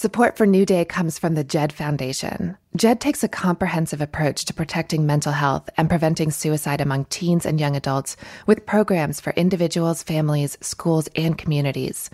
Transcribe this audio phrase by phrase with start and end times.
[0.00, 2.56] Support for New Day comes from the JED Foundation.
[2.74, 7.60] JED takes a comprehensive approach to protecting mental health and preventing suicide among teens and
[7.60, 8.16] young adults
[8.46, 12.08] with programs for individuals, families, schools, and communities.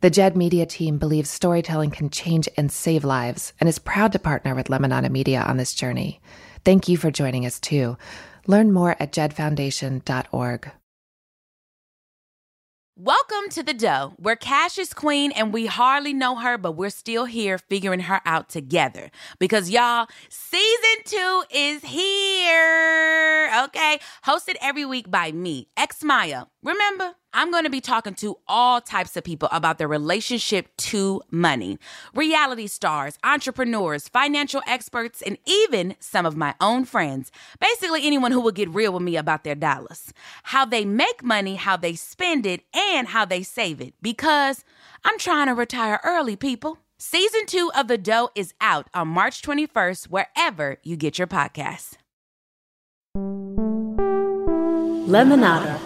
[0.00, 4.18] The JED Media team believes storytelling can change and save lives and is proud to
[4.18, 6.20] partner with Lemonada Media on this journey.
[6.64, 7.96] Thank you for joining us too.
[8.48, 10.72] Learn more at jedfoundation.org.
[13.00, 16.90] Welcome to the dough, where Cash is queen and we hardly know her, but we're
[16.90, 19.12] still here figuring her out together.
[19.38, 22.47] Because y'all, season two is here.
[23.58, 23.98] Okay.
[24.24, 26.44] Hosted every week by me, X Maya.
[26.62, 27.14] Remember?
[27.32, 31.78] I'm going to be talking to all types of people about their relationship to money
[32.14, 37.32] reality stars, entrepreneurs, financial experts, and even some of my own friends.
[37.60, 40.12] Basically, anyone who will get real with me about their dollars,
[40.44, 43.94] how they make money, how they spend it, and how they save it.
[44.00, 44.64] Because
[45.04, 46.78] I'm trying to retire early, people.
[46.96, 51.96] Season two of The Dough is out on March 21st, wherever you get your podcasts.
[55.08, 55.80] Lemonada.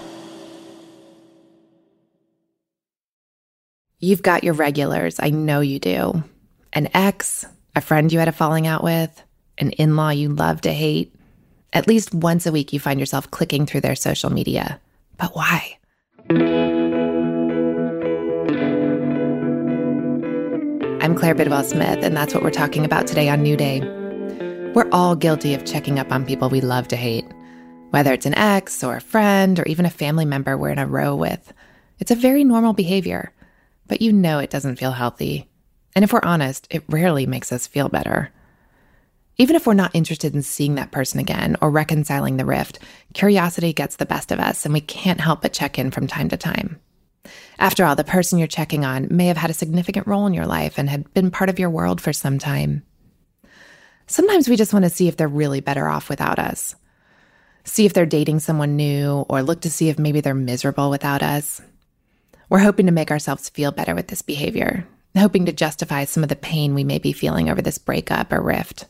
[4.00, 5.20] You've got your regulars.
[5.20, 6.24] I know you do.
[6.72, 9.22] An ex, a friend you had a falling out with,
[9.58, 11.14] an in law you love to hate.
[11.72, 14.80] At least once a week, you find yourself clicking through their social media.
[15.18, 15.78] But why?
[21.00, 24.01] I'm Claire Bidwell Smith, and that's what we're talking about today on New Day.
[24.74, 27.26] We're all guilty of checking up on people we love to hate,
[27.90, 30.86] whether it's an ex or a friend or even a family member we're in a
[30.86, 31.52] row with.
[31.98, 33.32] It's a very normal behavior
[33.92, 35.48] but you know it doesn't feel healthy.
[35.94, 38.30] And if we're honest, it rarely makes us feel better.
[39.36, 42.78] Even if we're not interested in seeing that person again or reconciling the rift,
[43.12, 46.30] curiosity gets the best of us and we can't help but check in from time
[46.30, 46.80] to time.
[47.58, 50.46] After all, the person you're checking on may have had a significant role in your
[50.46, 52.82] life and had been part of your world for some time.
[54.06, 56.74] Sometimes we just want to see if they're really better off without us.
[57.64, 61.22] See if they're dating someone new or look to see if maybe they're miserable without
[61.22, 61.60] us.
[62.48, 66.28] We're hoping to make ourselves feel better with this behavior, hoping to justify some of
[66.28, 68.86] the pain we may be feeling over this breakup or rift.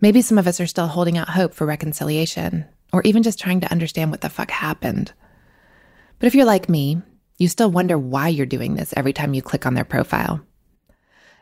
[0.00, 3.60] Maybe some of us are still holding out hope for reconciliation, or even just trying
[3.60, 5.12] to understand what the fuck happened.
[6.18, 7.02] But if you're like me,
[7.38, 10.40] you still wonder why you're doing this every time you click on their profile.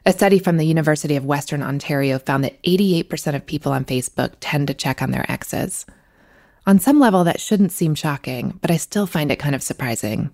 [0.05, 4.33] A study from the University of Western Ontario found that 88% of people on Facebook
[4.41, 5.87] tend to check on their exes.
[6.67, 10.31] On some level, that shouldn't seem shocking, but I still find it kind of surprising.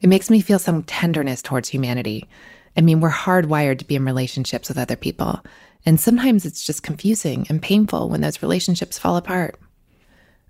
[0.00, 2.28] It makes me feel some tenderness towards humanity.
[2.76, 5.40] I mean, we're hardwired to be in relationships with other people,
[5.84, 9.58] and sometimes it's just confusing and painful when those relationships fall apart.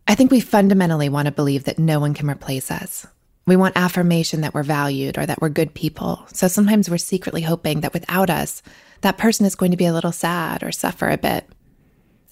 [0.07, 3.07] I think we fundamentally want to believe that no one can replace us.
[3.47, 6.27] We want affirmation that we're valued or that we're good people.
[6.33, 8.61] So sometimes we're secretly hoping that without us,
[9.03, 11.49] that person is going to be a little sad or suffer a bit.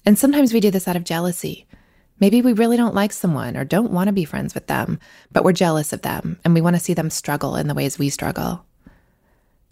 [0.05, 1.67] And sometimes we do this out of jealousy.
[2.19, 4.99] Maybe we really don't like someone or don't want to be friends with them,
[5.31, 7.97] but we're jealous of them and we want to see them struggle in the ways
[7.97, 8.65] we struggle.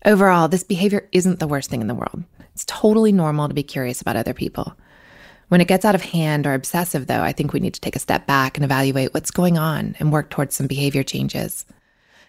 [0.06, 2.24] Overall, this behavior isn't the worst thing in the world.
[2.54, 4.78] It's totally normal to be curious about other people.
[5.54, 7.96] When it gets out of hand or obsessive, though, I think we need to take
[7.96, 11.64] a step back and evaluate what's going on and work towards some behavior changes.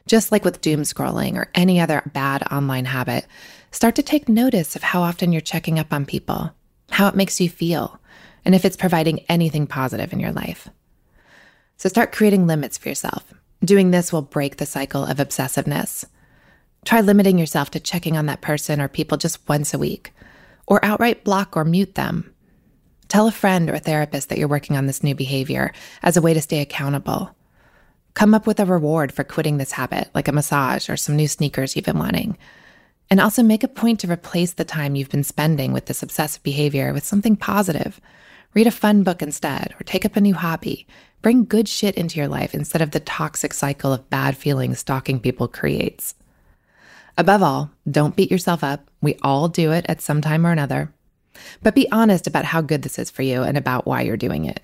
[0.07, 3.27] Just like with doom scrolling or any other bad online habit,
[3.71, 6.53] start to take notice of how often you're checking up on people,
[6.91, 7.99] how it makes you feel,
[8.45, 10.69] and if it's providing anything positive in your life.
[11.79, 13.33] So start creating limits for yourself.
[13.65, 16.05] Doing this will break the cycle of obsessiveness.
[16.85, 20.13] Try limiting yourself to checking on that person or people just once a week,
[20.67, 22.34] or outright block or mute them.
[23.15, 26.35] Tell a friend or therapist that you're working on this new behavior as a way
[26.35, 27.33] to stay accountable.
[28.15, 31.29] Come up with a reward for quitting this habit, like a massage or some new
[31.29, 32.37] sneakers you've been wanting.
[33.09, 36.43] And also make a point to replace the time you've been spending with this obsessive
[36.43, 38.01] behavior with something positive
[38.53, 40.85] Read a fun book instead, or take up a new hobby.
[41.23, 45.21] Bring good shit into your life instead of the toxic cycle of bad feelings stalking
[45.21, 46.17] people creates.
[47.17, 48.91] Above all, don't beat yourself up.
[49.01, 50.93] We all do it at some time or another.
[51.63, 54.45] But be honest about how good this is for you and about why you're doing
[54.45, 54.61] it.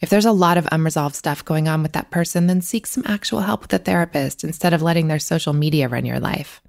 [0.00, 3.02] If there's a lot of unresolved stuff going on with that person, then seek some
[3.06, 6.60] actual help with a therapist instead of letting their social media run your life.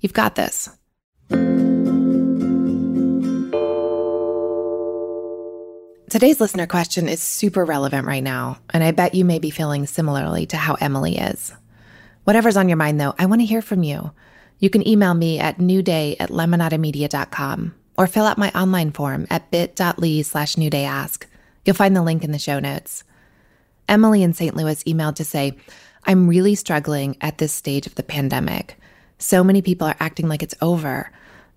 [0.00, 0.68] You've got this.
[6.10, 9.86] Today's listener question is super relevant right now, and I bet you may be feeling
[9.86, 11.52] similarly to how Emily is.
[12.24, 14.12] Whatever's on your mind, though, I want to hear from you.
[14.58, 19.50] You can email me at newday at lemonadamedia.com or fill out my online form at
[19.50, 21.24] bit.ly slash newdayask.
[21.64, 23.04] You'll find the link in the show notes.
[23.88, 24.56] Emily in St.
[24.56, 25.56] Louis emailed to say,
[26.06, 28.76] I'm really struggling at this stage of the pandemic.
[29.18, 31.10] So many people are acting like it's over.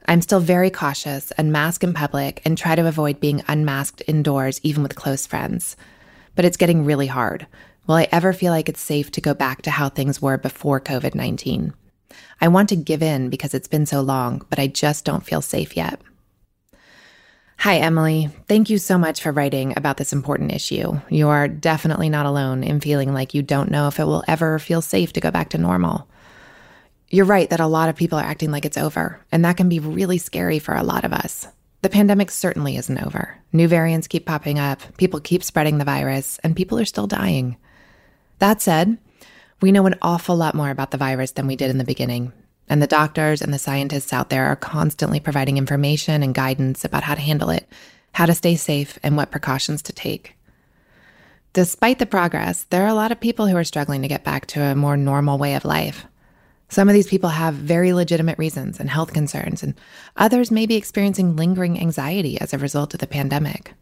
[0.06, 4.62] I'm still very cautious and mask in public and try to avoid being unmasked indoors,
[4.63, 5.75] even with close friends.
[6.36, 7.48] But it's getting really hard.
[7.88, 10.80] Will I ever feel like it's safe to go back to how things were before
[10.80, 11.74] COVID 19?
[12.40, 15.42] I want to give in because it's been so long, but I just don't feel
[15.42, 16.00] safe yet.
[17.59, 18.30] Hi, Emily.
[18.48, 21.01] Thank you so much for writing about this important issue.
[21.09, 24.59] You are definitely not alone in feeling like you don't know if it will ever
[24.59, 26.07] feel safe to go back to normal.
[27.09, 29.69] You're right that a lot of people are acting like it's over, and that can
[29.69, 31.48] be really scary for a lot of us.
[31.81, 33.39] The pandemic certainly isn't over.
[33.51, 37.57] New variants keep popping up, people keep spreading the virus, and people are still dying.
[38.38, 39.00] That said,
[39.62, 42.33] we know an awful lot more about the virus than we did in the beginning,
[42.69, 47.04] and the doctors and the scientists out there are constantly providing information and guidance about
[47.04, 47.68] how to handle it,
[48.14, 50.36] how to stay safe, and what precautions to take.
[51.54, 54.46] Despite the progress, there are a lot of people who are struggling to get back
[54.48, 56.06] to a more normal way of life.
[56.69, 59.74] Some of these people have very legitimate reasons and health concerns, and
[60.18, 63.74] others may be experiencing lingering anxiety as a result of the pandemic.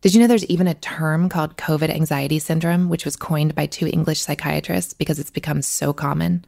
[0.00, 3.66] Did you know there's even a term called COVID anxiety syndrome, which was coined by
[3.66, 6.44] two English psychiatrists because it's become so common?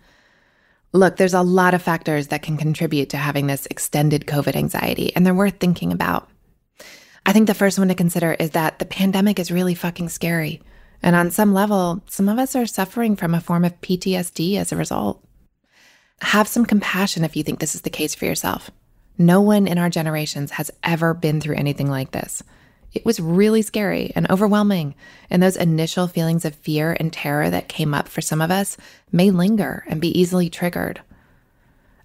[0.93, 5.15] Look, there's a lot of factors that can contribute to having this extended COVID anxiety,
[5.15, 6.31] and they're worth thinking about.
[7.27, 10.63] I think the first one to consider is that the pandemic is really fucking scary.
[11.03, 14.73] And on some level, some of us are suffering from a form of PTSD as
[14.73, 15.23] a result.
[16.23, 18.71] Have some compassion if you think this is the case for yourself.
[19.19, 22.43] No one in our generations has ever been through anything like this.
[22.97, 24.95] It was really scary and overwhelming,
[25.29, 28.79] and those initial feelings of fear and terror that came up for some of us
[29.13, 31.03] may linger and be easily triggered.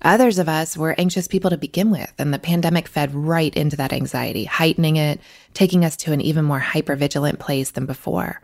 [0.02, 3.78] Others of us were anxious people to begin with, and the pandemic fed right into
[3.78, 5.22] that anxiety, heightening it,
[5.54, 8.42] taking us to an even more hypervigilant place than before.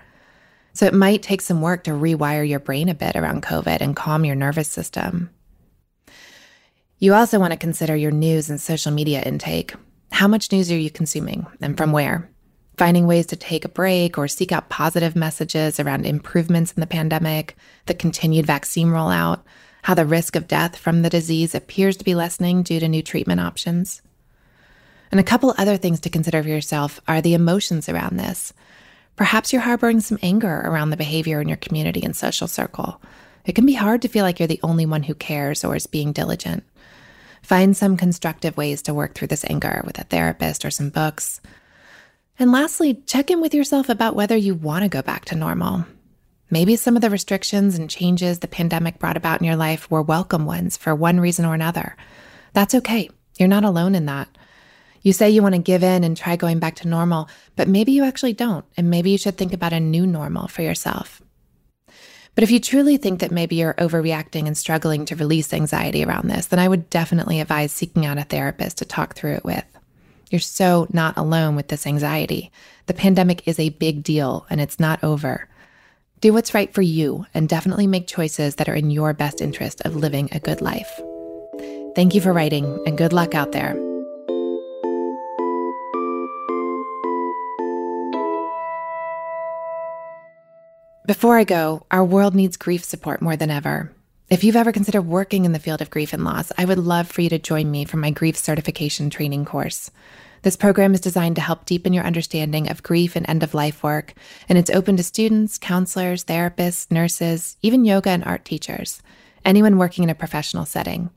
[0.72, 3.94] So it might take some work to rewire your brain a bit around COVID and
[3.94, 5.32] calm your nervous system.
[6.98, 9.74] You also want to consider your news and social media intake.
[10.14, 12.30] How much news are you consuming and from where?
[12.78, 16.86] Finding ways to take a break or seek out positive messages around improvements in the
[16.88, 17.58] pandemic,
[17.88, 19.40] the continued vaccine rollout,
[19.82, 23.02] how the risk of death from the disease appears to be lessening due to new
[23.02, 24.04] treatment options.
[25.12, 28.54] And a couple other things to consider for yourself are the emotions around this.
[29.16, 33.02] Perhaps you're harboring some anger around the behavior in your community and social circle.
[33.46, 35.88] It can be hard to feel like you're the only one who cares or is
[35.88, 36.64] being diligent.
[37.42, 41.42] Find some constructive ways to work through this anger with a therapist or some books.
[42.40, 45.86] And lastly, check in with yourself about whether you want to go back to normal.
[46.52, 50.04] Maybe some of the restrictions and changes the pandemic brought about in your life were
[50.04, 51.98] welcome ones for one reason or another.
[52.54, 53.10] That's okay.
[53.40, 54.30] You're not alone in that.
[55.02, 57.92] You say you want to give in and try going back to normal, but maybe
[57.92, 61.22] you actually don't, and maybe you should think about a new normal for yourself.
[62.36, 66.28] But if you truly think that maybe you're overreacting and struggling to release anxiety around
[66.28, 69.66] this, then I would definitely advise seeking out a therapist to talk through it with.
[70.30, 72.52] You're so not alone with this anxiety.
[72.88, 75.48] The pandemic is a big deal and it's not over.
[76.20, 79.82] Do what's right for you and definitely make choices that are in your best interest
[79.82, 81.00] of living a good life.
[81.96, 83.76] Thank you for writing and good luck out there.
[91.06, 93.94] Before I go, our world needs grief support more than ever.
[94.30, 97.08] If you've ever considered working in the field of grief and loss, I would love
[97.08, 99.90] for you to join me for my grief certification training course.
[100.42, 103.84] This program is designed to help deepen your understanding of grief and end of life
[103.84, 104.16] work,
[104.50, 109.02] and it's open to students, counselors, therapists, nurses, even yoga and art teachers,
[109.46, 111.10] anyone working in a professional setting.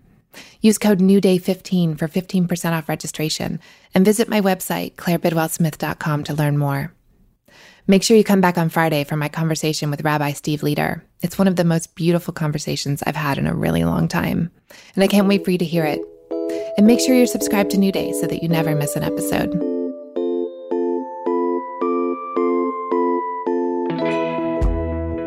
[0.60, 3.58] Use code NEWDAY15 for 15% off registration
[3.92, 6.92] and visit my website, clairebidwellsmith.com to learn more.
[7.90, 11.02] Make sure you come back on Friday for my conversation with Rabbi Steve Leder.
[11.22, 14.52] It's one of the most beautiful conversations I've had in a really long time,
[14.94, 16.00] and I can't wait for you to hear it.
[16.78, 19.52] And make sure you're subscribed to New Day so that you never miss an episode.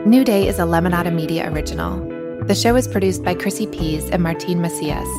[0.07, 1.99] New Day is a Lemonada Media original.
[2.45, 5.09] The show is produced by Chrissy Pease and Martine Macias.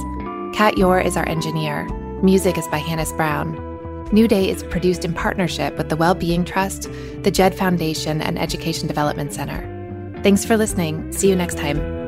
[0.56, 1.84] Kat Yor is our engineer.
[2.22, 3.63] Music is by Hannis Brown.
[4.12, 6.88] New Day is produced in partnership with the Wellbeing Trust,
[7.23, 9.70] the JED Foundation, and Education Development Center.
[10.23, 11.11] Thanks for listening.
[11.12, 12.03] See you next time.